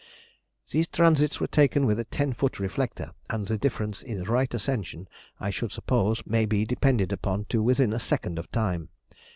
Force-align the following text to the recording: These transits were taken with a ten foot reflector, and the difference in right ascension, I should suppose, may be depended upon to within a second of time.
These 0.71 0.87
transits 0.87 1.39
were 1.39 1.45
taken 1.45 1.85
with 1.85 1.99
a 1.99 2.03
ten 2.05 2.33
foot 2.33 2.59
reflector, 2.59 3.11
and 3.29 3.45
the 3.45 3.55
difference 3.55 4.01
in 4.01 4.23
right 4.23 4.51
ascension, 4.51 5.07
I 5.39 5.51
should 5.51 5.71
suppose, 5.71 6.23
may 6.25 6.47
be 6.47 6.65
depended 6.65 7.13
upon 7.13 7.45
to 7.49 7.61
within 7.61 7.93
a 7.93 7.99
second 7.99 8.39
of 8.39 8.51
time. 8.51 8.89